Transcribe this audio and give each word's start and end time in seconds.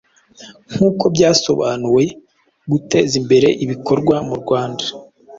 Nk’uko 0.73 1.03
byasobanuwe, 1.15 2.03
guteza 2.71 3.13
imbere 3.21 3.47
ibikorwa 3.63 4.15
mu 4.27 4.35
Rwanda 4.41 4.85